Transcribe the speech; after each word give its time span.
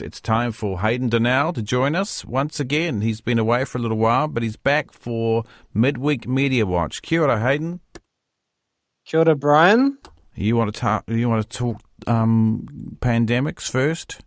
It's 0.00 0.20
time 0.20 0.52
for 0.52 0.80
Hayden 0.80 1.08
Donnell 1.08 1.52
to 1.52 1.62
join 1.62 1.94
us 1.94 2.24
once 2.24 2.60
again. 2.60 3.00
He's 3.00 3.20
been 3.20 3.38
away 3.38 3.64
for 3.64 3.78
a 3.78 3.80
little 3.80 3.96
while, 3.96 4.28
but 4.28 4.42
he's 4.42 4.56
back 4.56 4.92
for 4.92 5.44
Midweek 5.74 6.26
Mediawatch. 6.26 7.02
Kia 7.02 7.22
ora, 7.22 7.40
Hayden. 7.40 7.80
Kia 9.04 9.20
ora, 9.20 9.34
Bryan. 9.34 9.98
You 10.34 10.56
want 10.56 10.72
to 10.72 10.80
talk? 10.80 11.04
You 11.08 11.28
want 11.28 11.48
to 11.48 11.58
talk 11.58 11.80
um, 12.06 12.96
pandemics 13.00 13.70
first? 13.70 14.20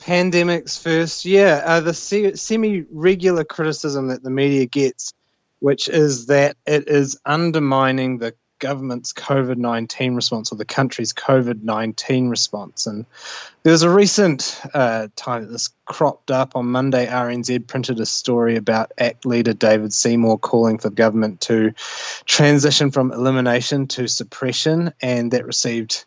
Pandemics 0.00 0.80
first, 0.80 1.24
yeah. 1.24 1.62
Uh, 1.64 1.80
the 1.80 1.94
se- 1.94 2.34
semi-regular 2.34 3.44
criticism 3.44 4.08
that 4.08 4.22
the 4.22 4.30
media 4.30 4.66
gets, 4.66 5.12
which 5.60 5.88
is 5.88 6.26
that 6.26 6.56
it 6.66 6.88
is 6.88 7.18
undermining 7.24 8.18
the 8.18 8.34
government's 8.62 9.12
COVID 9.12 9.56
19 9.56 10.14
response 10.14 10.52
or 10.52 10.56
the 10.56 10.64
country's 10.64 11.12
COVID 11.12 11.64
19 11.64 12.28
response. 12.28 12.86
And 12.86 13.06
there 13.64 13.72
was 13.72 13.82
a 13.82 13.90
recent 13.90 14.60
uh, 14.72 15.08
time 15.16 15.42
that 15.42 15.50
this 15.50 15.70
cropped 15.84 16.30
up 16.30 16.54
on 16.54 16.66
Monday. 16.66 17.06
RNZ 17.06 17.66
printed 17.66 17.98
a 17.98 18.06
story 18.06 18.54
about 18.56 18.92
ACT 18.96 19.26
leader 19.26 19.52
David 19.52 19.92
Seymour 19.92 20.38
calling 20.38 20.78
for 20.78 20.90
government 20.90 21.40
to 21.42 21.74
transition 22.24 22.92
from 22.92 23.10
elimination 23.10 23.88
to 23.88 24.06
suppression, 24.06 24.92
and 25.02 25.32
that 25.32 25.44
received 25.44 26.04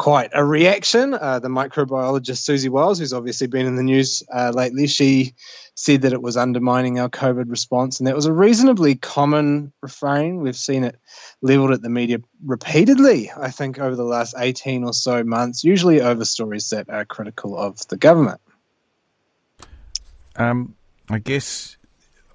quite 0.00 0.30
a 0.32 0.42
reaction. 0.42 1.12
Uh, 1.12 1.38
the 1.40 1.48
microbiologist 1.48 2.48
Siouxsie 2.48 2.70
Wiles, 2.70 2.98
who's 2.98 3.12
obviously 3.12 3.48
been 3.48 3.66
in 3.66 3.76
the 3.76 3.82
news 3.82 4.22
uh, 4.32 4.50
lately, 4.54 4.86
she 4.86 5.34
said 5.74 6.00
that 6.02 6.14
it 6.14 6.22
was 6.22 6.38
undermining 6.38 6.98
our 6.98 7.10
COVID 7.10 7.50
response, 7.50 8.00
and 8.00 8.06
that 8.06 8.16
was 8.16 8.24
a 8.24 8.32
reasonably 8.32 8.94
common 8.94 9.74
refrain. 9.82 10.40
We've 10.40 10.56
seen 10.56 10.84
it 10.84 10.96
levelled 11.42 11.72
at 11.72 11.82
the 11.82 11.90
media 11.90 12.16
repeatedly, 12.42 13.30
I 13.36 13.50
think, 13.50 13.78
over 13.78 13.94
the 13.94 14.04
last 14.04 14.34
18 14.38 14.84
or 14.84 14.94
so 14.94 15.22
months, 15.22 15.64
usually 15.64 16.00
over 16.00 16.24
stories 16.24 16.70
that 16.70 16.88
are 16.88 17.04
critical 17.04 17.54
of 17.54 17.86
the 17.88 17.98
government. 17.98 18.40
Um, 20.34 20.76
I 21.10 21.18
guess 21.18 21.76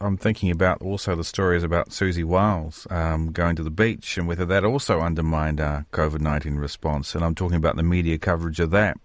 I'm 0.01 0.17
thinking 0.17 0.51
about 0.51 0.81
also 0.81 1.15
the 1.15 1.23
stories 1.23 1.63
about 1.63 1.89
Siouxsie 1.89 2.23
Wiles 2.23 2.85
um, 2.89 3.31
going 3.31 3.55
to 3.55 3.63
the 3.63 3.71
beach 3.71 4.17
and 4.17 4.27
whether 4.27 4.45
that 4.45 4.65
also 4.65 4.99
undermined 5.01 5.61
our 5.61 5.85
COVID 5.91 6.21
19 6.21 6.55
response. 6.55 7.15
And 7.15 7.23
I'm 7.23 7.35
talking 7.35 7.57
about 7.57 7.75
the 7.75 7.83
media 7.83 8.17
coverage 8.17 8.59
of 8.59 8.71
that. 8.71 8.97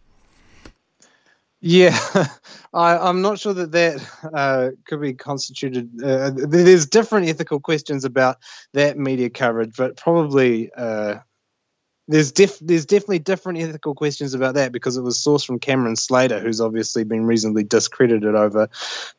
Yeah, 1.60 1.98
I, 2.72 3.08
am 3.08 3.20
not 3.20 3.38
sure 3.38 3.52
that 3.52 3.72
that 3.72 4.30
uh, 4.32 4.70
could 4.86 5.00
be 5.00 5.12
constituted. 5.12 5.90
Uh, 6.02 6.30
there's 6.34 6.86
different 6.86 7.28
ethical 7.28 7.60
questions 7.60 8.04
about 8.04 8.38
that 8.72 8.96
media 8.96 9.28
coverage, 9.28 9.76
but 9.76 9.96
probably 9.96 10.72
uh, 10.74 11.16
there's 12.10 12.32
there's 12.32 12.86
definitely 12.86 13.20
different 13.20 13.60
ethical 13.60 13.94
questions 13.94 14.34
about 14.34 14.54
that 14.54 14.72
because 14.72 14.96
it 14.96 15.02
was 15.02 15.22
sourced 15.22 15.46
from 15.46 15.60
Cameron 15.60 15.94
Slater, 15.94 16.40
who's 16.40 16.60
obviously 16.60 17.04
been 17.04 17.24
reasonably 17.24 17.62
discredited 17.62 18.34
over 18.34 18.68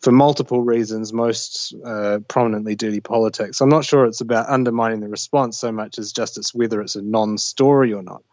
for 0.02 0.12
multiple 0.12 0.62
reasons, 0.62 1.14
most 1.14 1.74
uh, 1.86 2.20
prominently 2.28 2.76
dirty 2.76 3.00
politics. 3.00 3.62
I'm 3.62 3.70
not 3.70 3.86
sure 3.86 4.06
it's 4.06 4.20
about 4.20 4.50
undermining 4.50 5.00
the 5.00 5.08
response 5.08 5.58
so 5.58 5.72
much 5.72 6.00
as 6.00 6.12
just 6.12 6.38
it's 6.38 6.54
whether 6.54 6.82
it's 6.82 6.98
a 6.98 7.02
non-story 7.02 7.94
or 7.94 8.04
not. 8.04 8.24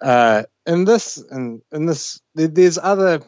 Uh, 0.00 0.44
in 0.66 0.84
this, 0.84 1.16
and 1.30 1.62
this, 1.72 2.20
there's 2.34 2.78
other 2.78 3.22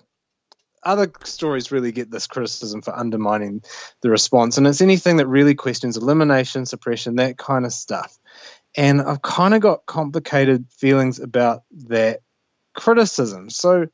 other 0.84 1.10
stories 1.24 1.72
really 1.72 1.92
get 1.92 2.10
this 2.10 2.28
criticism 2.28 2.82
for 2.82 2.96
undermining 2.96 3.62
the 4.00 4.10
response, 4.10 4.58
and 4.58 4.66
it's 4.66 4.80
anything 4.80 5.16
that 5.16 5.26
really 5.26 5.56
questions 5.56 5.96
elimination, 5.96 6.66
suppression, 6.66 7.16
that 7.16 7.36
kind 7.36 7.64
of 7.64 7.72
stuff. 7.72 8.16
And 8.76 9.00
I've 9.00 9.22
kind 9.22 9.54
of 9.54 9.60
got 9.60 9.86
complicated 9.86 10.66
feelings 10.70 11.18
about 11.20 11.62
that 11.88 12.20
criticism. 12.74 13.50
So 13.50 13.86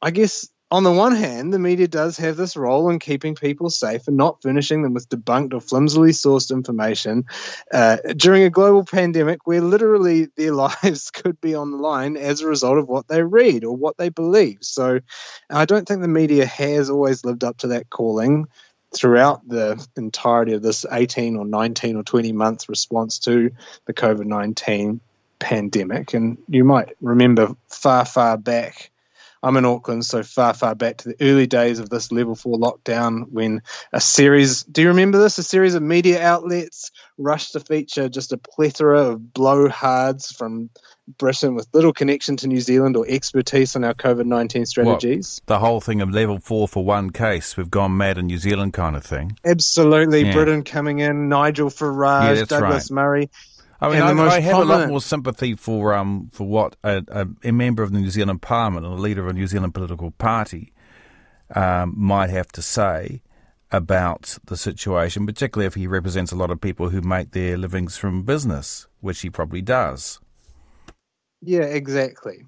I 0.00 0.10
guess 0.10 0.48
on 0.72 0.84
the 0.84 0.92
one 0.92 1.14
hand, 1.14 1.52
the 1.52 1.58
media 1.58 1.86
does 1.86 2.16
have 2.16 2.34
this 2.38 2.56
role 2.56 2.88
in 2.88 2.98
keeping 2.98 3.34
people 3.34 3.68
safe 3.68 4.08
and 4.08 4.16
not 4.16 4.40
furnishing 4.40 4.80
them 4.80 4.94
with 4.94 5.06
debunked 5.06 5.52
or 5.52 5.60
flimsily 5.60 6.12
sourced 6.12 6.50
information 6.50 7.24
uh, 7.74 7.98
during 8.16 8.44
a 8.44 8.50
global 8.50 8.82
pandemic 8.82 9.46
where 9.46 9.60
literally 9.60 10.28
their 10.34 10.52
lives 10.82 11.10
could 11.10 11.38
be 11.42 11.54
on 11.54 11.72
the 11.72 11.76
line 11.76 12.16
as 12.16 12.40
a 12.40 12.46
result 12.46 12.78
of 12.78 12.88
what 12.88 13.06
they 13.06 13.22
read 13.22 13.64
or 13.64 13.76
what 13.76 13.98
they 13.98 14.08
believe. 14.08 14.58
So 14.62 15.00
I 15.50 15.66
don't 15.66 15.86
think 15.86 16.00
the 16.00 16.08
media 16.08 16.46
has 16.46 16.88
always 16.88 17.22
lived 17.22 17.44
up 17.44 17.58
to 17.58 17.66
that 17.68 17.90
calling 17.90 18.46
throughout 18.94 19.46
the 19.48 19.84
entirety 19.96 20.52
of 20.52 20.62
this 20.62 20.86
18 20.90 21.36
or 21.36 21.44
19 21.44 21.96
or 21.96 22.02
20 22.02 22.32
month 22.32 22.68
response 22.68 23.18
to 23.20 23.50
the 23.86 23.94
COVID 23.94 24.26
19 24.26 25.00
pandemic. 25.38 26.14
And 26.14 26.38
you 26.48 26.64
might 26.64 26.96
remember 27.00 27.56
far, 27.68 28.04
far 28.04 28.36
back. 28.36 28.91
I'm 29.42 29.56
in 29.56 29.64
Auckland, 29.64 30.04
so 30.06 30.22
far, 30.22 30.54
far 30.54 30.74
back 30.74 30.98
to 30.98 31.08
the 31.08 31.16
early 31.20 31.46
days 31.46 31.80
of 31.80 31.90
this 31.90 32.12
level 32.12 32.34
four 32.34 32.58
lockdown 32.58 33.24
when 33.28 33.62
a 33.92 34.00
series, 34.00 34.62
do 34.62 34.82
you 34.82 34.88
remember 34.88 35.18
this? 35.18 35.38
A 35.38 35.42
series 35.42 35.74
of 35.74 35.82
media 35.82 36.22
outlets 36.22 36.92
rushed 37.18 37.52
to 37.52 37.60
feature 37.60 38.08
just 38.08 38.32
a 38.32 38.38
plethora 38.38 39.08
of 39.08 39.18
blowhards 39.18 40.34
from 40.34 40.70
Britain 41.18 41.54
with 41.54 41.66
little 41.72 41.92
connection 41.92 42.36
to 42.38 42.46
New 42.46 42.60
Zealand 42.60 42.96
or 42.96 43.04
expertise 43.08 43.74
on 43.74 43.82
our 43.84 43.94
COVID 43.94 44.26
19 44.26 44.66
strategies. 44.66 45.40
What, 45.40 45.46
the 45.46 45.58
whole 45.58 45.80
thing 45.80 46.00
of 46.00 46.10
level 46.10 46.38
four 46.38 46.68
for 46.68 46.84
one 46.84 47.10
case, 47.10 47.56
we've 47.56 47.70
gone 47.70 47.96
mad 47.96 48.18
in 48.18 48.26
New 48.26 48.38
Zealand 48.38 48.72
kind 48.72 48.94
of 48.94 49.04
thing. 49.04 49.36
Absolutely. 49.44 50.26
Yeah. 50.26 50.32
Britain 50.32 50.62
coming 50.62 51.00
in, 51.00 51.28
Nigel 51.28 51.70
Farage, 51.70 52.36
yeah, 52.36 52.44
Douglas 52.44 52.90
right. 52.90 52.94
Murray. 52.94 53.30
I 53.82 53.88
mean, 53.88 54.00
I, 54.00 54.36
I, 54.36 54.40
have 54.40 54.58
a 54.58 54.64
lot 54.64 54.88
more 54.88 55.00
sympathy 55.00 55.56
for 55.56 55.92
um 55.92 56.30
for 56.32 56.46
what 56.46 56.76
a, 56.84 57.02
a, 57.08 57.26
a, 57.48 57.52
member 57.52 57.82
of 57.82 57.90
the 57.90 57.98
New 57.98 58.10
Zealand 58.10 58.40
Parliament 58.40 58.86
and 58.86 58.94
a 58.94 58.98
leader 58.98 59.22
of 59.22 59.28
a 59.28 59.32
New 59.32 59.48
Zealand 59.48 59.74
political 59.74 60.12
party 60.12 60.72
um, 61.54 61.92
might 61.96 62.30
have 62.30 62.46
to 62.52 62.62
say 62.62 63.22
about 63.72 64.38
the 64.44 64.56
situation, 64.56 65.26
particularly 65.26 65.66
if 65.66 65.74
he 65.74 65.88
represents 65.88 66.30
a 66.30 66.36
lot 66.36 66.50
of 66.50 66.60
people 66.60 66.90
who 66.90 67.00
make 67.00 67.32
their 67.32 67.56
livings 67.56 67.96
from 67.96 68.22
business, 68.22 68.86
which 69.00 69.20
he 69.22 69.30
probably 69.30 69.62
does. 69.62 70.20
Yeah, 71.40 71.64
exactly. 71.64 72.44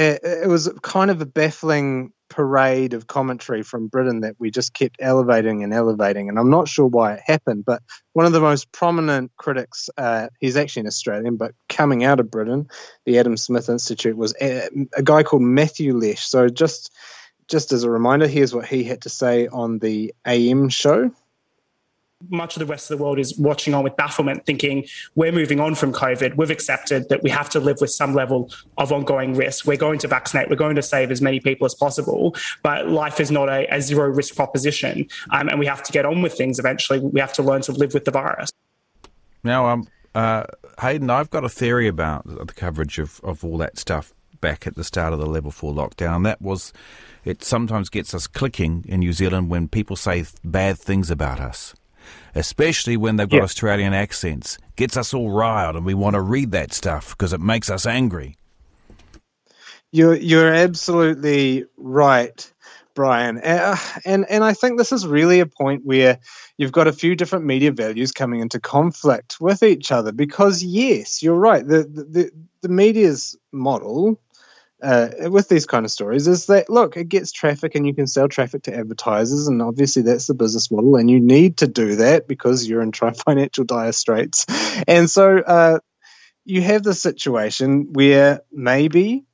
It, 0.00 0.48
was 0.48 0.70
kind 0.82 1.10
of 1.10 1.20
a 1.20 1.26
baffling 1.26 2.12
parade 2.30 2.94
of 2.94 3.08
commentary 3.08 3.64
from 3.64 3.88
Britain 3.88 4.20
that 4.20 4.36
we 4.38 4.50
just 4.50 4.72
kept 4.72 4.96
elevating 5.00 5.64
and 5.64 5.74
elevating, 5.74 6.28
and 6.28 6.38
I'm 6.38 6.50
not 6.50 6.68
sure 6.68 6.86
why 6.86 7.14
it 7.14 7.20
happened. 7.24 7.64
But 7.64 7.82
one 8.12 8.24
of 8.24 8.32
the 8.32 8.40
most 8.40 8.70
prominent 8.70 9.32
critics, 9.36 9.90
uh, 9.96 10.28
he's 10.38 10.56
actually 10.56 10.82
an 10.82 10.86
Australian, 10.86 11.36
but 11.36 11.52
coming 11.68 12.04
out 12.04 12.20
of 12.20 12.30
Britain, 12.30 12.68
the 13.06 13.18
Adam 13.18 13.36
Smith 13.36 13.68
Institute, 13.68 14.16
was 14.16 14.36
a, 14.40 14.68
a 14.96 15.02
guy 15.02 15.24
called 15.24 15.42
Matthew 15.42 15.96
Lesh. 15.96 16.28
So 16.28 16.48
just 16.48 16.92
just 17.48 17.72
as 17.72 17.82
a 17.82 17.90
reminder, 17.90 18.28
here's 18.28 18.54
what 18.54 18.66
he 18.66 18.84
had 18.84 19.02
to 19.02 19.08
say 19.08 19.48
on 19.48 19.78
the 19.78 20.14
AM 20.26 20.68
show 20.68 21.10
much 22.30 22.56
of 22.56 22.60
the 22.60 22.66
rest 22.66 22.90
of 22.90 22.98
the 22.98 23.02
world 23.02 23.18
is 23.18 23.36
watching 23.38 23.74
on 23.74 23.84
with 23.84 23.96
bafflement, 23.96 24.44
thinking 24.46 24.84
we're 25.14 25.32
moving 25.32 25.60
on 25.60 25.74
from 25.74 25.92
COVID. 25.92 26.36
We've 26.36 26.50
accepted 26.50 27.08
that 27.08 27.22
we 27.22 27.30
have 27.30 27.48
to 27.50 27.60
live 27.60 27.78
with 27.80 27.90
some 27.90 28.14
level 28.14 28.50
of 28.76 28.92
ongoing 28.92 29.34
risk. 29.34 29.66
We're 29.66 29.76
going 29.76 29.98
to 30.00 30.08
vaccinate. 30.08 30.48
We're 30.48 30.56
going 30.56 30.76
to 30.76 30.82
save 30.82 31.10
as 31.10 31.20
many 31.20 31.40
people 31.40 31.64
as 31.66 31.74
possible. 31.74 32.34
But 32.62 32.88
life 32.88 33.20
is 33.20 33.30
not 33.30 33.48
a, 33.48 33.72
a 33.74 33.80
zero 33.80 34.08
risk 34.08 34.36
proposition. 34.36 35.08
Um, 35.30 35.48
and 35.48 35.58
we 35.58 35.66
have 35.66 35.82
to 35.84 35.92
get 35.92 36.04
on 36.04 36.22
with 36.22 36.34
things 36.34 36.58
eventually. 36.58 37.00
We 37.00 37.20
have 37.20 37.32
to 37.34 37.42
learn 37.42 37.62
to 37.62 37.72
live 37.72 37.94
with 37.94 38.04
the 38.04 38.10
virus. 38.10 38.50
Now, 39.44 39.66
um, 39.66 39.88
uh, 40.14 40.44
Hayden, 40.80 41.10
I've 41.10 41.30
got 41.30 41.44
a 41.44 41.48
theory 41.48 41.88
about 41.88 42.26
the 42.26 42.52
coverage 42.52 42.98
of, 42.98 43.20
of 43.22 43.44
all 43.44 43.58
that 43.58 43.78
stuff 43.78 44.12
back 44.40 44.66
at 44.66 44.76
the 44.76 44.84
start 44.84 45.12
of 45.12 45.18
the 45.18 45.26
level 45.26 45.50
four 45.50 45.72
lockdown. 45.72 46.24
That 46.24 46.40
was, 46.40 46.72
it 47.24 47.42
sometimes 47.42 47.88
gets 47.88 48.14
us 48.14 48.26
clicking 48.26 48.84
in 48.88 49.00
New 49.00 49.12
Zealand 49.12 49.48
when 49.48 49.68
people 49.68 49.96
say 49.96 50.24
bad 50.44 50.78
things 50.78 51.10
about 51.10 51.40
us 51.40 51.74
especially 52.34 52.96
when 52.96 53.16
they've 53.16 53.28
got 53.28 53.42
Australian 53.42 53.94
accents. 53.94 54.58
Gets 54.76 54.96
us 54.96 55.12
all 55.12 55.30
riled, 55.30 55.76
and 55.76 55.84
we 55.84 55.94
want 55.94 56.14
to 56.14 56.20
read 56.20 56.52
that 56.52 56.72
stuff 56.72 57.10
because 57.10 57.32
it 57.32 57.40
makes 57.40 57.70
us 57.70 57.86
angry. 57.86 58.36
You're 59.90 60.14
you're 60.14 60.52
absolutely 60.52 61.64
right, 61.76 62.52
Bryan, 62.94 63.38
uh, 63.38 63.76
and 64.04 64.26
and 64.28 64.44
I 64.44 64.52
think 64.52 64.78
this 64.78 64.92
is 64.92 65.06
really 65.06 65.40
a 65.40 65.46
point 65.46 65.84
where 65.84 66.18
you've 66.58 66.72
got 66.72 66.86
a 66.86 66.92
few 66.92 67.16
different 67.16 67.46
media 67.46 67.72
values 67.72 68.12
coming 68.12 68.40
into 68.40 68.60
conflict 68.60 69.40
with 69.40 69.62
each 69.62 69.90
other. 69.90 70.12
Because 70.12 70.62
yes, 70.62 71.22
you're 71.22 71.34
right. 71.34 71.66
The 71.66 71.84
the 71.84 72.30
the 72.60 72.68
media's 72.68 73.36
model 73.50 74.20
uh, 74.82 75.08
with 75.30 75.48
these 75.48 75.66
kind 75.66 75.84
of 75.84 75.90
stories 75.90 76.28
is 76.28 76.46
that 76.46 76.70
look, 76.70 76.96
it 76.96 77.08
gets 77.08 77.32
traffic 77.32 77.74
and 77.74 77.86
you 77.86 77.94
can 77.94 78.06
sell 78.06 78.28
traffic 78.28 78.62
to 78.64 78.76
advertisers, 78.76 79.48
and 79.48 79.60
obviously 79.60 80.02
that's 80.02 80.26
the 80.26 80.34
business 80.34 80.70
model, 80.70 80.96
and 80.96 81.10
you 81.10 81.20
need 81.20 81.58
to 81.58 81.66
do 81.66 81.96
that 81.96 82.28
because 82.28 82.68
you're 82.68 82.82
in 82.82 82.92
financial 83.26 83.64
dire 83.64 83.92
straits, 83.92 84.46
and 84.86 85.10
so 85.10 85.38
uh, 85.38 85.78
you 86.44 86.62
have 86.62 86.82
the 86.82 86.94
situation 86.94 87.92
where 87.92 88.40
maybe 88.52 89.24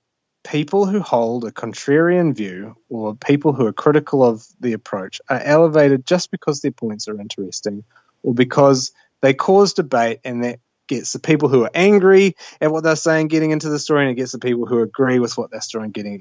people 0.44 0.87
who 0.87 1.00
hold 1.00 1.44
a 1.44 1.50
contrarian 1.50 2.35
view 2.37 2.76
or 2.88 3.14
people 3.14 3.52
who 3.52 3.67
are 3.67 3.73
critical 3.73 4.23
of 4.23 4.46
the 4.61 4.75
approach 4.75 5.20
are 5.29 5.41
elevated 5.41 6.06
just 6.06 6.31
because 6.31 6.61
their 6.61 6.70
points 6.70 7.08
are 7.08 7.19
interesting 7.19 7.82
or 8.23 8.35
because 8.35 8.93
they 9.23 9.32
cause 9.32 9.73
debate 9.73 10.20
and 10.25 10.44
that 10.44 10.61
gets 10.87 11.13
the 11.13 11.19
people 11.19 11.49
who 11.49 11.65
are 11.65 11.71
angry 11.75 12.37
at 12.61 12.71
what 12.71 12.85
they're 12.85 12.97
saying 12.97 13.29
getting 13.29 13.51
into 13.51 13.69
the 13.69 13.79
story, 13.79 14.03
and 14.03 14.13
it 14.13 14.21
gets 14.21 14.33
the 14.33 14.39
people 14.39 14.67
who 14.67 14.81
agree 14.83 15.19
with 15.19 15.37
what 15.37 15.51
they're 15.51 15.61
story 15.61 15.89
getting 15.91 16.21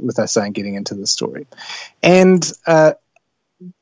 with 0.00 0.16
they're 0.16 0.26
saying 0.26 0.52
getting 0.52 0.74
into 0.74 0.94
the 0.94 1.06
story. 1.06 1.46
And 2.02 2.50
uh, 2.66 2.94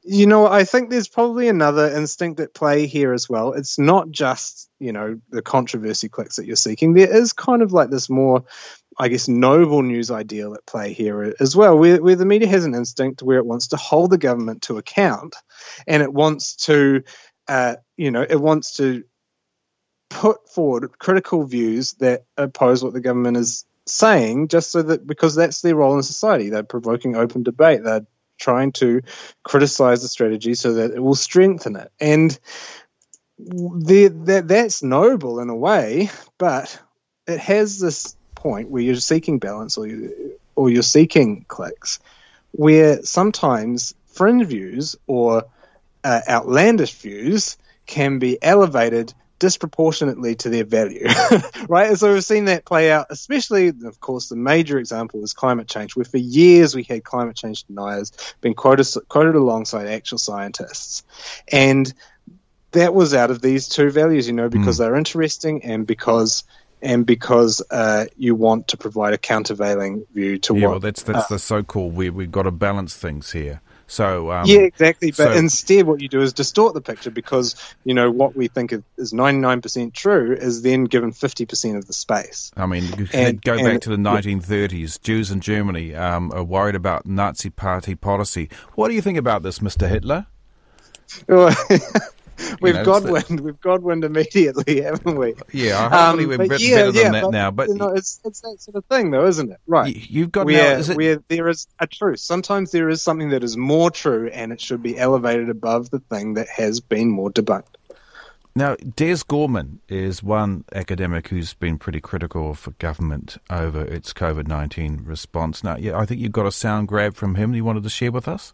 you 0.03 0.27
know, 0.27 0.47
I 0.47 0.65
think 0.65 0.91
there's 0.91 1.09
probably 1.09 1.49
another 1.49 1.89
instinct 1.89 2.41
at 2.41 2.53
play 2.53 2.87
here 2.87 3.13
as 3.13 3.29
well. 3.29 3.53
It's 3.53 3.79
not 3.79 4.11
just 4.11 4.69
you 4.79 4.93
know 4.93 5.21
the 5.31 5.43
controversy 5.43 6.09
clicks 6.09 6.37
that 6.37 6.47
you're 6.47 6.57
seeking. 6.57 6.95
There 6.95 7.15
is 7.15 7.33
kind 7.33 7.63
of 7.63 7.73
like 7.73 7.91
this 7.91 8.11
more 8.11 8.45
I 8.99 9.09
guess, 9.09 9.29
noble 9.29 9.83
news 9.83 10.11
ideal 10.11 10.55
at 10.55 10.67
play 10.67 10.93
here 10.93 11.35
as 11.39 11.55
well, 11.55 11.79
where, 11.79 12.03
where 12.03 12.17
the 12.17 12.27
media 12.27 12.49
has 12.49 12.65
an 12.65 12.75
instinct 12.75 13.23
where 13.23 13.39
it 13.39 13.47
wants 13.47 13.69
to 13.69 13.77
hold 13.77 14.11
the 14.11 14.19
government 14.19 14.63
to 14.63 14.77
account 14.77 15.37
and 15.87 16.03
it 16.03 16.13
wants 16.13 16.57
to, 16.67 17.05
uh, 17.47 17.77
you 17.97 18.11
know, 18.11 18.27
it 18.29 18.41
wants 18.41 18.75
to 18.79 19.05
put 20.09 20.49
forward 20.49 20.99
critical 20.99 21.45
views 21.45 21.93
that 21.95 22.25
oppose 22.37 22.83
what 22.83 22.93
the 22.93 23.01
government 23.01 23.37
is 23.37 23.65
saying, 23.87 24.49
just 24.49 24.71
so 24.71 24.83
that 24.83 25.07
because 25.07 25.35
that's 25.35 25.61
their 25.61 25.77
role 25.77 25.97
in 25.97 26.03
society. 26.03 26.51
They're 26.51 26.63
provoking 26.63 27.17
open 27.17 27.43
debate. 27.43 27.83
They're 27.85 28.07
trying 28.39 28.73
to 28.73 29.03
criticize 29.43 30.03
the 30.03 30.09
strategy 30.09 30.55
so 30.55 30.75
that 30.75 30.93
it 30.93 31.01
will 31.01 31.15
strengthen 31.15 31.77
it. 31.77 31.91
And 32.01 32.39
that 33.39 34.45
that's 34.47 34.83
noble 34.83 35.41
in 35.41 35.49
a 35.49 35.57
way, 35.57 36.11
but 36.39 36.81
it 37.27 37.39
has 37.39 37.79
this 37.79 38.17
point 38.35 38.71
where 38.71 38.83
you're 38.83 38.97
seeking 38.97 39.39
balance 39.39 39.77
or 39.79 39.87
you 39.87 40.39
or 40.57 40.71
you're 40.71 40.83
seeking 40.83 41.45
clicks, 41.47 42.01
where 42.51 43.03
sometimes 43.03 43.95
fringe 44.07 44.47
views 44.47 44.97
or 45.07 45.45
uh, 46.03 46.21
outlandish 46.29 46.95
views 46.95 47.57
can 47.87 48.19
be 48.19 48.43
elevated 48.43 49.15
disproportionately 49.39 50.35
to 50.37 50.49
their 50.49 50.65
value, 50.65 51.07
right? 51.69 51.89
And 51.89 51.99
so 51.99 52.13
we've 52.13 52.25
seen 52.25 52.47
that 52.47 52.65
play 52.65 52.91
out, 52.91 53.07
especially, 53.11 53.69
of 53.69 54.01
course, 54.01 54.29
the 54.29 54.37
major 54.37 54.79
example 54.79 55.23
is 55.23 55.33
climate 55.33 55.69
change, 55.69 55.97
where 55.97 56.05
for 56.05 56.19
years 56.19 56.75
we 56.75 56.83
had 56.83 57.05
climate 57.05 57.37
change 57.37 57.65
deniers 57.65 58.13
being 58.41 58.55
quoted, 58.55 58.87
quoted 59.09 59.35
alongside 59.35 59.87
actual 59.87 60.19
scientists. 60.19 61.05
And 61.51 61.93
that 62.73 62.95
was 62.95 63.15
out 63.15 63.31
of 63.31 63.41
these 63.41 63.69
two 63.69 63.91
values, 63.91 64.27
you 64.27 64.33
know, 64.33 64.49
because 64.49 64.77
mm. 64.77 64.81
they're 64.81 64.97
interesting 64.97 65.65
and 65.65 65.87
because 65.87 66.45
and 66.81 67.05
because 67.07 67.63
uh, 67.71 68.07
you 68.17 68.35
want 68.35 68.69
to 68.69 68.77
provide 68.77 69.13
a 69.13 69.19
countervailing 69.19 70.07
view 70.13 70.39
to 70.39 70.55
yeah, 70.55 70.67
what. 70.67 70.71
well, 70.71 70.81
that's 70.81 71.03
that's 71.03 71.31
uh, 71.31 71.35
the 71.35 71.39
so-called 71.39 71.95
we 71.95 72.11
we've 72.11 72.31
got 72.31 72.43
to 72.43 72.51
balance 72.51 72.97
things 72.97 73.33
here. 73.33 73.61
So 73.89 74.31
um, 74.31 74.45
yeah, 74.47 74.61
exactly. 74.61 75.11
But 75.11 75.17
so, 75.17 75.33
instead, 75.33 75.87
what 75.87 76.01
you 76.01 76.09
do 76.09 76.21
is 76.21 76.35
distort 76.35 76.75
the 76.75 76.83
picture 76.83 77.11
because 77.11 77.57
you 77.85 77.95
know 77.95 78.11
what 78.11 78.37
we 78.37 78.49
think 78.49 78.75
is 78.99 79.15
ninety 79.15 79.41
nine 79.41 79.63
percent 79.63 79.95
true 79.95 80.35
is 80.35 80.61
then 80.63 80.85
given 80.85 81.11
fifty 81.11 81.47
percent 81.47 81.79
of 81.79 81.87
the 81.87 81.95
space. 81.95 82.53
I 82.55 82.67
mean, 82.67 82.85
and, 83.15 83.41
go 83.41 83.55
and, 83.55 83.65
back 83.65 83.81
to 83.81 83.91
the 83.91 83.97
nineteen 83.97 84.41
thirties. 84.41 84.99
Jews 84.99 85.31
in 85.31 85.41
Germany 85.41 85.95
um, 85.95 86.31
are 86.33 86.45
worried 86.45 86.75
about 86.75 87.07
Nazi 87.07 87.49
Party 87.49 87.95
policy. 87.95 88.51
What 88.75 88.89
do 88.89 88.95
you 88.95 89.01
think 89.01 89.17
about 89.17 89.43
this, 89.43 89.63
Mister 89.63 89.89
Hitler? 89.89 90.27
we've 92.61 92.75
know, 92.75 92.85
Godwin, 92.85 93.37
we've 93.43 93.61
Godwin 93.61 94.03
immediately, 94.05 94.83
haven't 94.83 95.17
we? 95.17 95.35
Yeah, 95.53 95.89
hopefully 95.89 96.25
um, 96.25 96.31
we're 96.31 96.49
better, 96.49 96.63
yeah, 96.63 96.77
better 96.77 96.93
than 96.93 97.15
yeah, 97.15 97.21
that 97.21 97.31
now. 97.31 97.51
But 97.51 97.69
you 97.69 97.75
know, 97.75 97.89
it's 97.89 98.21
it's 98.25 98.41
that 98.41 98.57
sort 98.61 98.77
of 98.77 98.85
thing, 98.87 99.11
though, 99.11 99.27
isn't 99.27 99.51
it? 99.51 99.61
Right? 99.67 99.95
You've 99.95 100.33
got 100.33 100.47
where, 100.47 100.79
now, 100.79 100.81
it... 100.81 100.97
where 100.97 101.23
there 101.29 101.49
is 101.49 101.67
a 101.79 101.87
truth. 101.87 102.21
Sometimes 102.21 102.71
there 102.71 102.89
is 102.89 103.03
something 103.03 103.31
that 103.31 103.43
is 103.43 103.57
more 103.57 103.91
true, 103.91 104.29
and 104.29 104.53
it 104.53 104.61
should 104.61 104.83
be 104.83 104.99
elevated 104.99 105.49
above 105.49 105.91
the 105.91 106.01
thing 106.01 106.35
that 106.35 106.49
has 106.49 106.81
been 106.81 107.11
more 107.11 107.31
debunked. 107.31 107.75
Now, 108.59 108.75
Des 108.75 109.19
Gorman 109.29 109.81
is 109.89 110.21
one 110.21 110.65
academic 110.75 111.29
who's 111.29 111.55
been 111.55 111.79
pretty 111.79 112.01
critical 112.01 112.51
of 112.51 112.69
government 112.79 113.39
over 113.49 113.83
its 113.83 114.13
COVID 114.13 114.49
19 114.49 115.03
response. 115.05 115.63
Now, 115.63 115.77
yeah, 115.77 115.97
I 115.97 116.07
think 116.07 116.21
you've 116.21 116.33
got 116.33 116.47
a 116.47 116.51
sound 116.51 116.89
grab 116.89 117.15
from 117.15 117.37
him 117.37 117.55
you 117.55 117.65
wanted 117.65 117.85
to 117.85 117.89
share 117.89 118.11
with 118.11 118.27
us? 118.27 118.53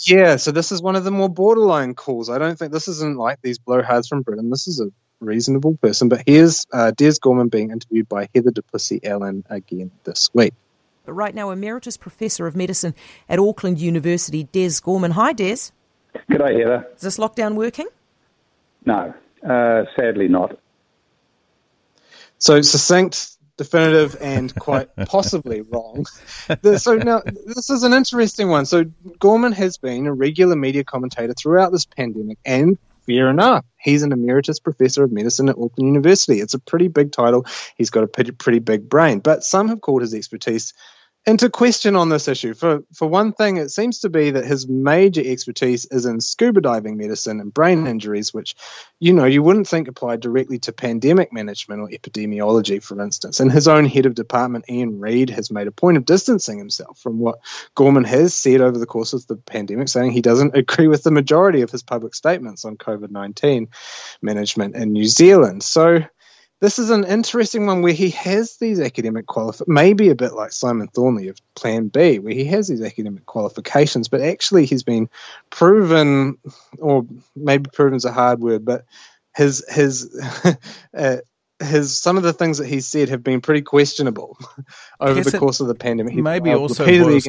Yeah, 0.00 0.36
so 0.36 0.52
this 0.52 0.70
is 0.70 0.80
one 0.80 0.94
of 0.94 1.04
the 1.04 1.10
more 1.10 1.28
borderline 1.28 1.94
calls. 1.94 2.30
I 2.30 2.38
don't 2.38 2.56
think 2.56 2.72
this 2.72 2.86
isn't 2.86 3.16
like 3.16 3.40
these 3.42 3.58
blowhards 3.58 4.08
from 4.08 4.22
Britain. 4.22 4.48
This 4.48 4.68
is 4.68 4.80
a 4.80 4.90
reasonable 5.20 5.76
person. 5.76 6.08
But 6.08 6.22
here's 6.24 6.66
uh, 6.72 6.92
Des 6.92 7.14
Gorman 7.20 7.48
being 7.48 7.72
interviewed 7.72 8.08
by 8.08 8.28
Heather 8.32 8.52
du 8.52 8.62
Plessis-Allen 8.62 9.44
again 9.50 9.90
this 10.04 10.30
week. 10.32 10.54
But 11.04 11.14
right 11.14 11.34
now, 11.34 11.50
Emeritus 11.50 11.96
Professor 11.96 12.46
of 12.46 12.54
Medicine 12.54 12.94
at 13.28 13.40
Auckland 13.40 13.80
University, 13.80 14.44
Des 14.44 14.72
Gorman. 14.80 15.12
Hi, 15.12 15.32
Des. 15.32 15.72
G'day, 16.30 16.60
Heather. 16.60 16.86
Is 16.94 17.02
this 17.02 17.18
lockdown 17.18 17.54
working? 17.54 17.88
No, 18.84 19.14
uh, 19.42 19.84
sadly 19.96 20.28
not. 20.28 20.58
So 22.38 22.60
succinct, 22.62 23.37
definitive 23.58 24.16
and 24.20 24.54
quite 24.54 24.88
possibly 25.06 25.60
wrong. 25.60 26.06
so 26.76 26.94
now 26.94 27.20
this 27.44 27.68
is 27.68 27.82
an 27.82 27.92
interesting 27.92 28.48
one. 28.48 28.64
So 28.64 28.84
Gorman 29.18 29.52
has 29.52 29.76
been 29.76 30.06
a 30.06 30.14
regular 30.14 30.56
media 30.56 30.84
commentator 30.84 31.34
throughout 31.34 31.72
this 31.72 31.84
pandemic, 31.84 32.38
and 32.46 32.78
fair 33.04 33.28
enough, 33.28 33.66
he's 33.78 34.02
an 34.02 34.12
emeritus 34.12 34.60
professor 34.60 35.02
of 35.02 35.12
medicine 35.12 35.48
at 35.48 35.56
Auckland 35.56 35.88
University. 35.88 36.40
It's 36.40 36.54
a 36.54 36.58
pretty 36.58 36.88
big 36.88 37.12
title. 37.12 37.44
He's 37.76 37.90
got 37.90 38.04
a 38.04 38.06
pretty, 38.06 38.30
pretty 38.30 38.60
big 38.60 38.88
brain, 38.88 39.18
but 39.18 39.44
some 39.44 39.68
have 39.68 39.80
called 39.82 40.02
his 40.02 40.14
expertise 40.14 40.72
into 41.28 41.50
question 41.50 41.94
on 41.94 42.08
this 42.08 42.26
issue. 42.26 42.54
For 42.54 42.80
for 42.94 43.06
one 43.06 43.32
thing, 43.32 43.58
it 43.58 43.70
seems 43.70 44.00
to 44.00 44.08
be 44.08 44.30
that 44.30 44.46
his 44.46 44.66
major 44.66 45.22
expertise 45.24 45.84
is 45.84 46.06
in 46.06 46.20
scuba 46.20 46.62
diving 46.62 46.96
medicine 46.96 47.40
and 47.40 47.52
brain 47.52 47.86
injuries, 47.86 48.32
which 48.32 48.54
you 48.98 49.12
know 49.12 49.26
you 49.26 49.42
wouldn't 49.42 49.68
think 49.68 49.88
applied 49.88 50.20
directly 50.20 50.58
to 50.60 50.72
pandemic 50.72 51.30
management 51.32 51.82
or 51.82 51.88
epidemiology, 51.88 52.82
for 52.82 53.00
instance. 53.00 53.40
And 53.40 53.52
his 53.52 53.68
own 53.68 53.84
head 53.84 54.06
of 54.06 54.14
department, 54.14 54.64
Ian 54.70 54.98
Reid, 54.98 55.28
has 55.30 55.50
made 55.50 55.66
a 55.66 55.72
point 55.72 55.98
of 55.98 56.06
distancing 56.06 56.58
himself 56.58 56.98
from 56.98 57.18
what 57.18 57.40
Gorman 57.74 58.04
has 58.04 58.32
said 58.32 58.62
over 58.62 58.78
the 58.78 58.86
course 58.86 59.12
of 59.12 59.26
the 59.26 59.36
pandemic, 59.36 59.88
saying 59.88 60.12
he 60.12 60.22
doesn't 60.22 60.56
agree 60.56 60.88
with 60.88 61.02
the 61.02 61.10
majority 61.10 61.60
of 61.60 61.70
his 61.70 61.82
public 61.82 62.14
statements 62.14 62.64
on 62.64 62.78
COVID 62.78 63.10
nineteen 63.10 63.68
management 64.22 64.76
in 64.76 64.92
New 64.92 65.06
Zealand. 65.06 65.62
So 65.62 66.00
this 66.60 66.78
is 66.78 66.90
an 66.90 67.04
interesting 67.04 67.66
one 67.66 67.82
where 67.82 67.92
he 67.92 68.10
has 68.10 68.56
these 68.56 68.80
academic 68.80 69.26
qualifications, 69.26 69.68
maybe 69.68 70.08
a 70.08 70.16
bit 70.16 70.32
like 70.32 70.52
Simon 70.52 70.88
Thornley 70.88 71.28
of 71.28 71.38
Plan 71.54 71.88
B, 71.88 72.18
where 72.18 72.34
he 72.34 72.46
has 72.46 72.66
these 72.66 72.82
academic 72.82 73.26
qualifications, 73.26 74.08
but 74.08 74.20
actually 74.20 74.66
he's 74.66 74.82
been 74.82 75.08
proven, 75.50 76.38
or 76.78 77.06
maybe 77.36 77.70
proven 77.72 77.96
is 77.96 78.04
a 78.04 78.12
hard 78.12 78.40
word, 78.40 78.64
but 78.64 78.84
his 79.36 79.64
his 79.68 80.20
uh, 80.96 81.18
his 81.60 82.00
some 82.00 82.16
of 82.16 82.24
the 82.24 82.32
things 82.32 82.58
that 82.58 82.66
he 82.66 82.80
said 82.80 83.08
have 83.10 83.22
been 83.22 83.40
pretty 83.40 83.62
questionable 83.62 84.36
over 85.00 85.22
the 85.22 85.38
course 85.38 85.60
of 85.60 85.68
the 85.68 85.76
pandemic. 85.76 86.14
He, 86.14 86.22
maybe 86.22 86.52
also 86.52 86.84
boils, 86.84 87.28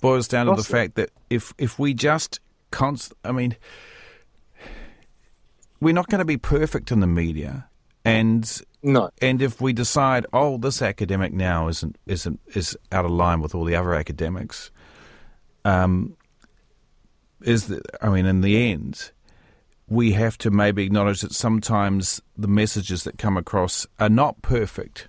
boils 0.00 0.28
down 0.28 0.46
to 0.46 0.54
the 0.54 0.64
fact 0.64 0.94
that 0.94 1.10
if 1.28 1.52
if 1.58 1.78
we 1.78 1.92
just 1.92 2.40
const, 2.70 3.12
I 3.22 3.32
mean, 3.32 3.56
we're 5.80 5.92
not 5.92 6.08
going 6.08 6.20
to 6.20 6.24
be 6.24 6.38
perfect 6.38 6.90
in 6.90 7.00
the 7.00 7.06
media 7.06 7.68
and 8.04 8.62
no. 8.82 9.10
And 9.20 9.40
if 9.40 9.60
we 9.60 9.72
decide, 9.72 10.26
oh, 10.32 10.58
this 10.58 10.82
academic 10.82 11.32
now 11.32 11.68
isn't 11.68 11.96
isn't 12.06 12.40
is 12.54 12.76
out 12.92 13.04
of 13.04 13.10
line 13.10 13.40
with 13.40 13.54
all 13.54 13.64
the 13.64 13.76
other 13.76 13.94
academics, 13.94 14.70
um, 15.64 16.16
is 17.42 17.66
the, 17.68 17.80
I 18.02 18.10
mean, 18.10 18.26
in 18.26 18.40
the 18.42 18.70
end, 18.70 19.10
we 19.88 20.12
have 20.12 20.36
to 20.38 20.50
maybe 20.50 20.84
acknowledge 20.84 21.22
that 21.22 21.32
sometimes 21.32 22.20
the 22.36 22.48
messages 22.48 23.04
that 23.04 23.18
come 23.18 23.36
across 23.36 23.86
are 23.98 24.08
not 24.08 24.42
perfect 24.42 25.08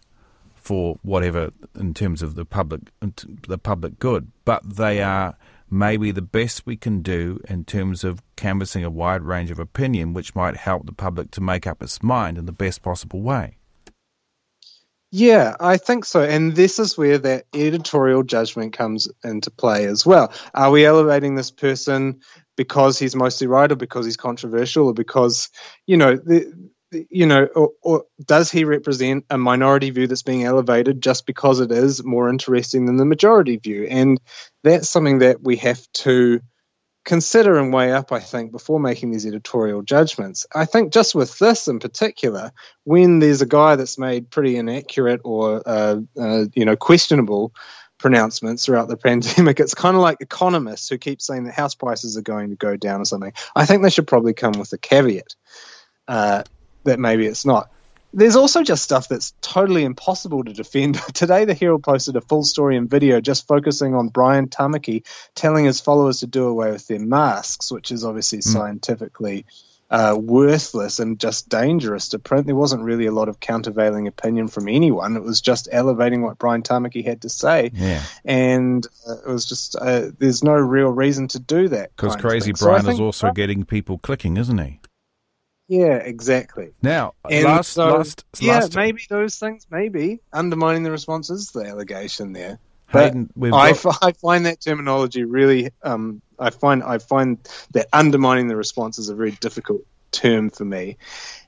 for 0.53 0.97
whatever 1.03 1.51
in 1.79 1.93
terms 1.93 2.21
of 2.21 2.35
the 2.35 2.45
public 2.45 2.81
the 3.47 3.57
public 3.57 3.99
good, 3.99 4.31
but 4.45 4.77
they 4.77 5.01
are 5.01 5.37
maybe 5.75 6.11
the 6.11 6.21
best 6.21 6.65
we 6.65 6.77
can 6.77 7.01
do 7.01 7.39
in 7.49 7.65
terms 7.65 8.03
of 8.03 8.21
canvassing 8.35 8.83
a 8.83 8.89
wide 8.89 9.21
range 9.21 9.51
of 9.51 9.59
opinion, 9.59 10.13
which 10.13 10.33
might 10.35 10.57
help 10.57 10.85
the 10.85 10.93
public 10.93 11.31
to 11.31 11.41
make 11.41 11.67
up 11.67 11.83
its 11.83 12.01
mind 12.01 12.37
in 12.37 12.45
the 12.45 12.51
best 12.51 12.81
possible 12.81 13.21
way. 13.21 13.57
Yeah, 15.11 15.55
I 15.59 15.77
think 15.77 16.03
so. 16.03 16.21
And 16.23 16.55
this 16.55 16.77
is 16.77 16.97
where 16.97 17.17
that 17.19 17.45
editorial 17.53 18.23
judgment 18.23 18.73
comes 18.73 19.07
into 19.23 19.51
play 19.51 19.85
as 19.85 20.05
well. 20.05 20.33
Are 20.53 20.71
we 20.71 20.85
elevating 20.85 21.35
this 21.35 21.51
person 21.51 22.21
because 22.57 22.99
he's 22.99 23.15
mostly 23.15 23.47
right 23.47 23.71
or 23.71 23.75
because 23.75 24.05
he's 24.05 24.17
controversial 24.17 24.87
or 24.87 24.93
because, 24.93 25.49
you 25.85 25.97
know, 25.97 26.15
the, 26.15 26.51
you 26.91 27.25
know, 27.25 27.45
or, 27.45 27.71
or, 27.81 28.05
does 28.23 28.51
he 28.51 28.63
represent 28.63 29.25
a 29.29 29.37
minority 29.37 29.89
view 29.89 30.07
that's 30.07 30.23
being 30.23 30.43
elevated 30.43 31.01
just 31.01 31.25
because 31.25 31.59
it 31.59 31.71
is 31.71 32.03
more 32.03 32.29
interesting 32.29 32.85
than 32.85 32.97
the 32.97 33.05
majority 33.05 33.57
view? 33.57 33.87
And 33.89 34.19
that's 34.63 34.89
something 34.89 35.19
that 35.19 35.41
we 35.41 35.57
have 35.57 35.81
to 35.93 36.41
consider 37.05 37.57
and 37.57 37.71
weigh 37.71 37.91
up, 37.91 38.11
I 38.11 38.19
think, 38.19 38.51
before 38.51 38.79
making 38.79 39.11
these 39.11 39.25
editorial 39.25 39.83
judgments. 39.83 40.45
I 40.53 40.65
think 40.65 40.91
just 40.91 41.15
with 41.15 41.37
this 41.39 41.67
in 41.67 41.79
particular, 41.79 42.51
when 42.83 43.19
there's 43.19 43.41
a 43.41 43.47
guy 43.47 43.75
that's 43.75 43.97
made 43.97 44.29
pretty 44.29 44.57
inaccurate 44.57 45.21
or, 45.23 45.61
uh, 45.65 45.97
uh, 46.19 46.45
you 46.53 46.65
know, 46.65 46.75
questionable 46.75 47.53
pronouncements 47.97 48.65
throughout 48.65 48.87
the 48.87 48.97
pandemic, 49.05 49.59
it's 49.59 49.75
kind 49.75 49.95
of 49.95 50.01
like 50.01 50.17
economists 50.19 50.89
who 50.89 50.97
keep 50.97 51.21
saying 51.21 51.45
that 51.45 51.53
house 51.53 51.75
prices 51.75 52.17
are 52.17 52.23
going 52.23 52.49
to 52.49 52.55
go 52.55 52.75
down 52.75 53.01
or 53.01 53.05
something. 53.05 53.33
I 53.55 53.65
think 53.65 53.83
they 53.83 53.89
should 53.89 54.07
probably 54.07 54.33
come 54.33 54.53
with 54.53 54.73
a 54.73 54.77
caveat. 54.77 55.35
Uh, 56.07 56.43
that 56.85 56.99
maybe 56.99 57.25
it's 57.25 57.45
not. 57.45 57.69
there's 58.13 58.37
also 58.37 58.63
just 58.63 58.81
stuff 58.83 59.09
that's 59.09 59.33
totally 59.41 59.83
impossible 59.83 60.43
to 60.43 60.53
defend. 60.53 60.95
Today, 61.13 61.43
the 61.43 61.53
Herald 61.53 61.83
posted 61.83 62.15
a 62.15 62.21
full 62.21 62.43
story 62.43 62.77
and 62.77 62.89
video 62.89 63.19
just 63.19 63.45
focusing 63.47 63.93
on 63.93 64.07
Brian 64.07 64.47
Tamaki 64.47 65.03
telling 65.35 65.65
his 65.65 65.81
followers 65.81 66.21
to 66.21 66.27
do 66.27 66.45
away 66.45 66.71
with 66.71 66.87
their 66.87 66.99
masks, 66.99 67.71
which 67.71 67.91
is 67.91 68.05
obviously 68.05 68.39
mm. 68.39 68.43
scientifically 68.43 69.45
uh, 69.89 70.17
worthless 70.19 70.99
and 70.99 71.19
just 71.19 71.49
dangerous 71.49 72.09
to 72.09 72.19
print. 72.19 72.45
There 72.45 72.55
wasn't 72.55 72.83
really 72.83 73.05
a 73.05 73.11
lot 73.11 73.29
of 73.29 73.39
countervailing 73.39 74.07
opinion 74.07 74.47
from 74.47 74.67
anyone. 74.67 75.15
It 75.15 75.23
was 75.23 75.41
just 75.41 75.67
elevating 75.71 76.21
what 76.21 76.37
Brian 76.37 76.63
Tamaki 76.63 77.05
had 77.05 77.21
to 77.21 77.29
say. 77.29 77.71
Yeah. 77.73 78.01
And 78.23 78.85
uh, 79.07 79.17
it 79.17 79.27
was 79.27 79.45
just, 79.45 79.75
uh, 79.75 80.11
there's 80.17 80.43
no 80.43 80.53
real 80.53 80.89
reason 80.89 81.27
to 81.29 81.39
do 81.39 81.67
that. 81.69 81.95
Because 81.95 82.15
Crazy 82.15 82.53
Brian 82.53 82.85
so 82.85 82.91
is 82.91 82.99
also 82.99 83.31
getting 83.31 83.63
people 83.63 83.97
clicking, 83.99 84.37
isn't 84.37 84.57
he? 84.57 84.79
Yeah, 85.67 85.95
exactly. 85.95 86.73
Now, 86.81 87.13
and 87.29 87.43
last, 87.43 87.71
so, 87.71 87.97
last, 87.97 88.23
yeah, 88.39 88.59
last 88.59 88.75
maybe 88.75 89.01
those 89.09 89.37
things, 89.37 89.65
maybe 89.69 90.19
undermining 90.31 90.83
the 90.83 90.91
responses, 90.91 91.51
the 91.51 91.65
allegation 91.65 92.33
there. 92.33 92.59
Hayden, 92.89 93.31
I, 93.51 93.73
got... 93.73 93.97
I 94.03 94.11
find 94.11 94.45
that 94.45 94.61
terminology 94.61 95.23
really, 95.23 95.71
um, 95.81 96.21
I 96.37 96.51
find 96.51 96.83
I 96.83 96.99
find 96.99 97.39
that 97.71 97.87
undermining 97.91 98.47
the 98.47 98.55
response 98.55 98.99
is 98.99 99.09
a 99.09 99.15
very 99.15 99.31
difficult 99.31 99.81
term 100.11 100.51
for 100.51 100.65
me, 100.65 100.97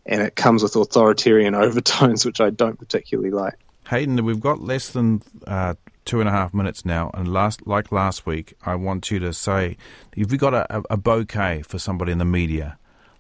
and 0.06 0.22
it 0.22 0.36
comes 0.36 0.64
with 0.64 0.76
authoritarian 0.76 1.54
overtones, 1.56 2.26
which 2.26 2.42
I 2.42 2.50
don't 2.50 2.78
particularly 2.78 3.32
like. 3.32 3.56
Hayden, 3.90 4.26
we've 4.26 4.40
got 4.40 4.60
less 4.60 4.90
than 4.90 5.22
uh, 5.46 5.76
two 6.06 6.20
and 6.20 6.28
a 6.28 6.32
half 6.32 6.54
minutes 6.54 6.84
now, 6.84 7.12
and 7.14 7.32
last, 7.32 7.68
like 7.68 7.92
last 7.92 8.26
week, 8.26 8.54
I 8.66 8.76
want 8.76 9.12
you 9.12 9.20
to 9.20 9.32
say, 9.32 9.78
if 10.16 10.32
we 10.32 10.38
got 10.38 10.54
a, 10.54 10.84
a 10.90 10.98
bouquet 10.98 11.62
for 11.62 11.80
somebody 11.80 12.12
in 12.12 12.18
the 12.18 12.26
media, 12.26 12.78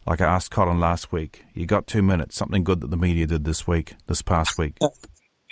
like 0.07 0.21
I 0.21 0.25
asked 0.25 0.51
Colin 0.51 0.79
last 0.79 1.11
week. 1.11 1.43
You 1.53 1.65
got 1.65 1.85
two 1.85 2.01
minutes. 2.01 2.35
Something 2.35 2.63
good 2.63 2.81
that 2.81 2.89
the 2.89 2.97
media 2.97 3.27
did 3.27 3.43
this 3.43 3.67
week, 3.67 3.95
this 4.07 4.21
past 4.21 4.57
week. 4.57 4.77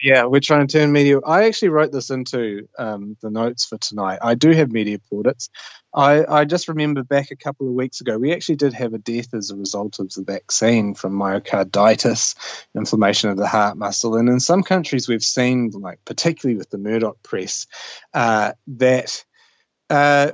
Yeah, 0.01 0.25
we're 0.25 0.41
trying 0.41 0.67
to 0.67 0.77
turn 0.77 0.91
media. 0.91 1.19
I 1.25 1.45
actually 1.45 1.69
wrote 1.69 1.91
this 1.91 2.09
into 2.09 2.67
um, 2.77 3.17
the 3.21 3.31
notes 3.31 3.65
for 3.65 3.77
tonight. 3.77 4.19
I 4.21 4.35
do 4.35 4.51
have 4.51 4.71
media 4.71 4.99
plaudits. 4.99 5.49
I, 5.93 6.25
I 6.25 6.45
just 6.45 6.67
remember 6.67 7.03
back 7.03 7.31
a 7.31 7.37
couple 7.37 7.67
of 7.67 7.73
weeks 7.73 8.01
ago, 8.01 8.17
we 8.17 8.33
actually 8.33 8.57
did 8.57 8.73
have 8.73 8.93
a 8.93 8.97
death 8.97 9.33
as 9.33 9.51
a 9.51 9.55
result 9.55 9.99
of 9.99 10.11
the 10.13 10.23
vaccine 10.23 10.95
from 10.95 11.13
myocarditis, 11.13 12.35
inflammation 12.75 13.29
of 13.29 13.37
the 13.37 13.47
heart 13.47 13.77
muscle. 13.77 14.15
And 14.15 14.27
in 14.27 14.41
some 14.41 14.63
countries, 14.63 15.07
we've 15.07 15.23
seen, 15.23 15.71
like 15.73 15.99
particularly 16.03 16.57
with 16.57 16.69
the 16.69 16.77
Murdoch 16.77 17.23
press, 17.23 17.67
uh, 18.13 18.51
that 18.67 19.23
uh, 19.89 20.31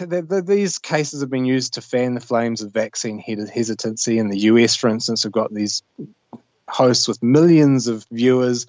the, 0.00 0.24
the, 0.28 0.42
these 0.42 0.78
cases 0.78 1.20
have 1.20 1.30
been 1.30 1.44
used 1.44 1.74
to 1.74 1.80
fan 1.80 2.14
the 2.14 2.20
flames 2.20 2.62
of 2.62 2.72
vaccine 2.72 3.18
hesitancy. 3.18 4.18
In 4.18 4.28
the 4.28 4.38
US, 4.40 4.76
for 4.76 4.88
instance, 4.88 5.24
we've 5.24 5.32
got 5.32 5.52
these 5.52 5.82
hosts 6.68 7.08
with 7.08 7.22
millions 7.22 7.88
of 7.88 8.06
viewers 8.10 8.66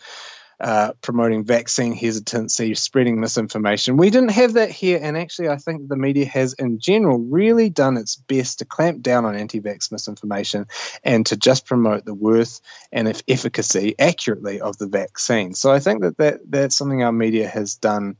uh, 0.59 0.93
promoting 1.01 1.43
vaccine 1.43 1.93
hesitancy, 1.93 2.73
spreading 2.75 3.19
misinformation. 3.19 3.97
We 3.97 4.09
didn't 4.09 4.31
have 4.31 4.53
that 4.53 4.71
here, 4.71 4.99
and 5.01 5.17
actually, 5.17 5.49
I 5.49 5.57
think 5.57 5.89
the 5.89 5.97
media 5.97 6.25
has, 6.27 6.53
in 6.53 6.79
general, 6.79 7.19
really 7.19 7.69
done 7.69 7.97
its 7.97 8.15
best 8.15 8.59
to 8.59 8.65
clamp 8.65 9.01
down 9.01 9.25
on 9.25 9.35
anti 9.35 9.59
vax 9.59 9.91
misinformation 9.91 10.67
and 11.03 11.25
to 11.25 11.35
just 11.35 11.65
promote 11.65 12.05
the 12.05 12.13
worth 12.13 12.61
and 12.89 13.21
efficacy 13.27 13.95
accurately 13.99 14.61
of 14.61 14.77
the 14.77 14.87
vaccine. 14.87 15.53
So 15.55 15.73
I 15.73 15.79
think 15.79 16.03
that, 16.03 16.17
that 16.19 16.39
that's 16.47 16.77
something 16.77 17.03
our 17.03 17.11
media 17.11 17.49
has 17.49 17.75
done 17.75 18.15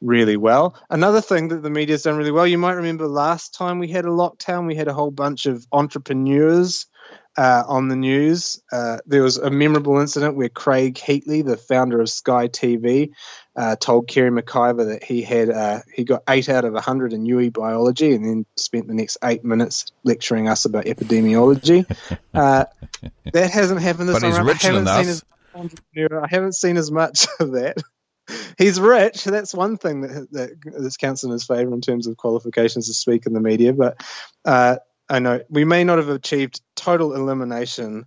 really 0.00 0.36
well. 0.36 0.74
Another 0.88 1.20
thing 1.20 1.48
that 1.48 1.62
the 1.62 1.70
media's 1.70 2.02
done 2.02 2.16
really 2.16 2.30
well, 2.30 2.46
you 2.46 2.58
might 2.58 2.72
remember 2.72 3.06
last 3.06 3.54
time 3.54 3.78
we 3.78 3.88
had 3.88 4.04
a 4.04 4.08
lockdown, 4.08 4.66
we 4.66 4.74
had 4.74 4.88
a 4.88 4.94
whole 4.94 5.10
bunch 5.10 5.46
of 5.46 5.66
entrepreneurs 5.72 6.86
uh, 7.36 7.62
on 7.66 7.88
the 7.88 7.96
news. 7.96 8.60
Uh, 8.72 8.98
there 9.06 9.22
was 9.22 9.38
a 9.38 9.50
memorable 9.50 9.98
incident 9.98 10.36
where 10.36 10.48
Craig 10.48 10.94
Heatley, 10.94 11.44
the 11.44 11.56
founder 11.56 12.00
of 12.00 12.10
Sky 12.10 12.48
TV, 12.48 13.10
uh, 13.56 13.76
told 13.76 14.08
Kerre 14.08 14.30
McIvor 14.30 14.92
that 14.92 15.04
he 15.04 15.22
had 15.22 15.50
uh, 15.50 15.80
he 15.94 16.04
got 16.04 16.22
eight 16.28 16.48
out 16.48 16.64
of 16.64 16.74
hundred 16.76 17.12
in 17.12 17.24
UE 17.24 17.50
biology, 17.50 18.14
and 18.14 18.24
then 18.24 18.46
spent 18.56 18.88
the 18.88 18.94
next 18.94 19.18
eight 19.22 19.44
minutes 19.44 19.86
lecturing 20.04 20.48
us 20.48 20.64
about 20.64 20.84
epidemiology. 20.84 21.86
Uh, 22.32 22.64
that 23.32 23.50
hasn't 23.50 23.80
happened 23.80 24.08
this 24.08 24.20
but 24.20 24.20
time. 24.20 24.30
He's 24.30 24.40
rich 24.40 24.64
I 24.64 24.68
haven't 24.68 24.82
enough. 24.82 25.04
seen 25.04 25.08
as 25.08 26.12
I 26.22 26.26
haven't 26.30 26.54
seen 26.54 26.76
as 26.76 26.90
much 26.90 27.26
of 27.40 27.52
that. 27.52 27.76
He's 28.58 28.80
rich. 28.80 29.24
That's 29.24 29.54
one 29.54 29.76
thing 29.76 30.02
that, 30.02 30.30
that, 30.32 30.96
counts 31.00 31.24
in 31.24 31.30
his 31.30 31.44
favour 31.44 31.72
in 31.72 31.80
terms 31.80 32.06
of 32.06 32.16
qualifications 32.16 32.88
to 32.88 32.94
speak 32.94 33.26
in 33.26 33.32
the 33.32 33.40
media. 33.40 33.72
But 33.72 34.02
uh, 34.44 34.76
I 35.08 35.18
know 35.18 35.40
we 35.48 35.64
may 35.64 35.84
not 35.84 35.98
have 35.98 36.08
achieved 36.08 36.60
total 36.74 37.14
elimination 37.14 38.06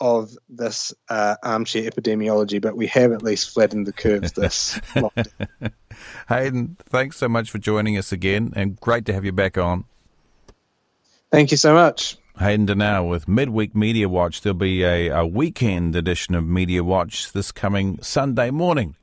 of 0.00 0.30
this 0.48 0.94
uh, 1.08 1.36
armchair 1.42 1.90
epidemiology, 1.90 2.60
but 2.60 2.76
we 2.76 2.86
have 2.86 3.12
at 3.12 3.22
least 3.22 3.52
flattened 3.52 3.86
the 3.86 3.92
curves 3.92 4.32
this 4.32 4.80
Hayden, 6.28 6.76
thanks 6.86 7.18
so 7.18 7.28
much 7.28 7.50
for 7.50 7.58
joining 7.58 7.98
us 7.98 8.10
again, 8.10 8.52
and 8.56 8.80
great 8.80 9.04
to 9.06 9.12
have 9.12 9.24
you 9.24 9.32
back 9.32 9.58
on. 9.58 9.84
Thank 11.30 11.50
you 11.50 11.58
so 11.58 11.74
much. 11.74 12.16
Hayden 12.38 12.64
Donnell 12.64 13.06
with 13.06 13.28
Midweek 13.28 13.74
Mediawatch. 13.74 14.40
There'll 14.40 14.54
be 14.54 14.82
a, 14.82 15.08
a 15.08 15.26
weekend 15.26 15.94
edition 15.94 16.34
of 16.34 16.44
Mediawatch 16.44 17.32
this 17.32 17.52
coming 17.52 17.98
Sunday 18.00 18.50
morning. 18.50 18.96